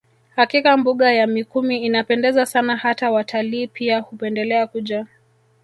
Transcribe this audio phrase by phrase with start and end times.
[0.35, 5.07] Hakika mbuga ya Mikumi inapendeza sana hata watalii pia hupendelea kuja